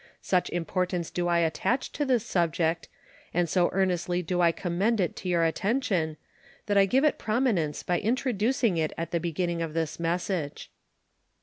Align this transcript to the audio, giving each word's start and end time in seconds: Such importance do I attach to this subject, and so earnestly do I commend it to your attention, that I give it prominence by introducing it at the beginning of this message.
Such 0.23 0.49
importance 0.49 1.11
do 1.11 1.27
I 1.27 1.37
attach 1.41 1.91
to 1.91 2.05
this 2.05 2.25
subject, 2.25 2.89
and 3.35 3.47
so 3.47 3.69
earnestly 3.71 4.23
do 4.23 4.41
I 4.41 4.51
commend 4.51 4.99
it 4.99 5.15
to 5.17 5.29
your 5.29 5.43
attention, 5.43 6.17
that 6.65 6.75
I 6.75 6.87
give 6.87 7.03
it 7.03 7.19
prominence 7.19 7.83
by 7.83 7.99
introducing 7.99 8.77
it 8.77 8.93
at 8.97 9.11
the 9.11 9.19
beginning 9.19 9.61
of 9.61 9.75
this 9.75 9.99
message. 9.99 10.71